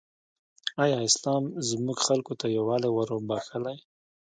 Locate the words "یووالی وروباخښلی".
2.57-3.77